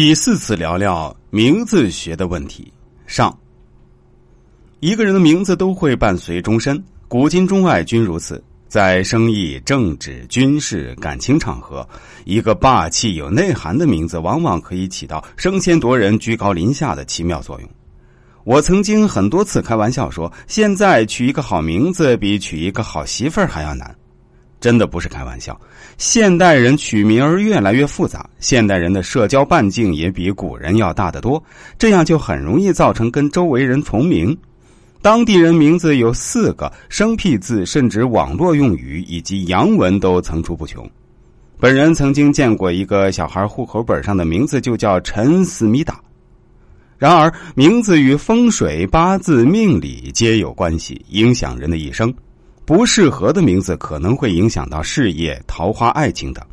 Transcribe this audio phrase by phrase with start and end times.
[0.00, 2.72] 第四次聊聊名字学的问题。
[3.08, 3.36] 上，
[4.78, 8.40] 一个人的名字都会伴随终身，古今中外均如此。
[8.68, 11.84] 在生意、政治、军事、感情场合，
[12.24, 17.68] 一个霸气有内涵的名字，往往可以起到升仙夺人、居高临下的奇妙作用。
[18.44, 23.92] 我曾经很多次开玩笑说，现在取一个好名字比娶一个好媳妇儿还要难。
[24.60, 25.58] 真的不是开玩笑，
[25.98, 31.42] 现代人取名儿越来越复杂，现代人的社交半径也比古人要大得多，
[31.78, 34.36] 这样就很容易造成跟周围人重名。
[35.00, 40.88] 当地人名字有四个生僻字，甚至网络用语以及洋文都层出不穷。
[41.60, 46.00] 本人曾经见过一个小孩户口本上的名字就叫陈思密达。
[46.96, 52.12] 然而，名字与风水、八字、命理皆有关系，影响人的一生。
[52.68, 56.44] 不适合的名字可能会影响到事业、桃花、爱情等。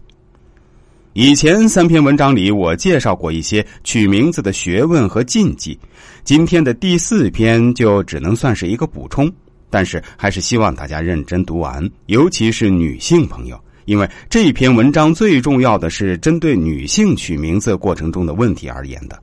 [1.12, 5.78] 以前三篇文章里，我介绍过一些取名字的学问和禁忌。
[6.24, 9.30] 今天的第四篇就只能算是一个补充，
[9.70, 19.22] 但是还是希望大家认真读完，尤其是女性朋友，因为这篇文章最重要的是针对女性取名字过程中的问题而言的。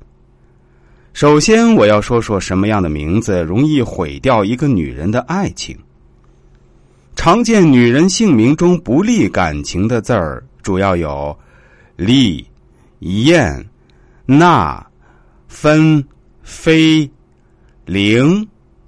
[1.14, 5.74] 首先，我要说说什么样的名字容易毁掉一个女人的爱情。
[7.24, 11.38] 常见女人姓名中不利感情的字儿，主要有
[11.94, 12.44] 利、
[12.98, 13.64] 燕、
[14.26, 14.84] 娜、
[15.46, 16.04] 芬、
[16.42, 17.08] 飞、
[17.84, 18.44] 灵、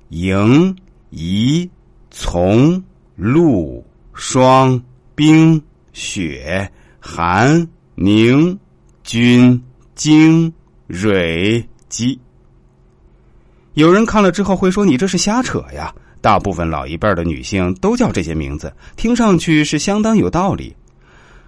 [0.08, 0.76] 迎、
[1.10, 1.70] 仪、
[2.10, 2.82] 从、
[3.14, 4.82] 露、霜、
[5.14, 8.58] 冰、雪、寒、宁、
[9.04, 9.62] 君、
[9.94, 10.52] 京、
[10.88, 12.18] 蕊、姬。
[13.74, 20.74] 有人看了之后会说：“你这是瞎扯呀！”大部分老一辈的女性都叫这些名字，听上去是相当有道理。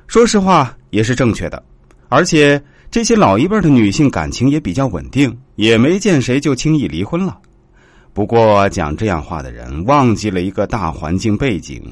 [0.07, 1.63] 说实话，也是正确的。
[2.11, 7.39] 而且这些老一辈的女性感情也比较稳定，也没见谁就轻易离婚了。
[8.13, 11.83] 不过讲这样话的人忘记了一个大环境背景：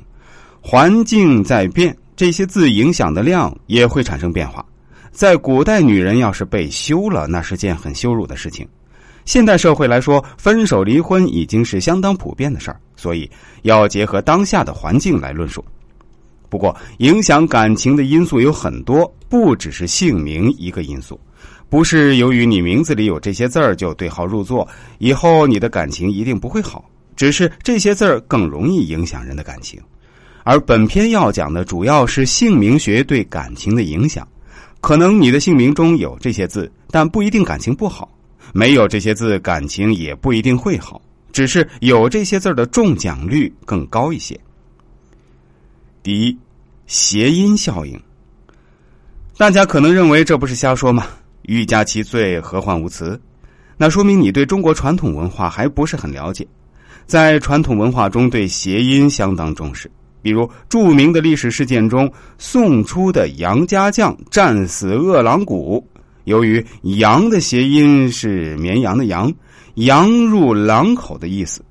[0.60, 4.62] 环境在变，这些字影响的量也会产生变化。
[5.10, 8.68] 在古代，女人要是被休了，那是件很羞辱的事情。
[9.24, 13.30] 现代社会来说，分手离婚已经是相当普遍的事儿，所以
[13.62, 15.64] 要结合当下的环境来论述。
[16.50, 21.18] 不过，影响感情的因素有很多，不只是姓名一个因素。
[21.68, 24.68] 不是由于你名字里有这些字儿就对号入座，
[24.98, 26.84] 以后你的感情一定不会好。
[27.16, 29.80] 只是这些字儿更容易影响人的感情。
[30.44, 34.28] 而本篇要讲的主要是姓名学对感情的影响。
[34.80, 38.08] 可能你的姓名中有这些字，但不一定感情不好。
[38.52, 41.00] 没有这些字，感情也不一定会好，
[41.32, 44.38] 只是有这些字的中奖率更高一些。
[46.02, 46.38] 第一，
[46.86, 48.00] 谐音效应。
[49.36, 51.06] 大家可能认为这不是瞎说吗？
[51.42, 53.20] 欲加其罪，何患无辞？
[53.76, 56.46] 那说明你对中国传统文化还不是很了解。
[57.06, 59.90] 在传统文化中，对谐音相当重视。
[60.22, 65.86] 比如著名的历史事件中，宋初的杨家将战死饿狼谷。
[66.24, 66.64] 由于
[66.98, 69.32] “羊”的谐音是绵羊的“羊
[69.76, 71.64] ”，“羊入狼口”的意思。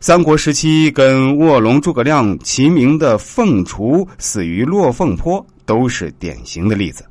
[0.00, 7.04] 三国时期跟卧龙诸葛亮齐名的凤雏死于落凤坡，都是典型的例子。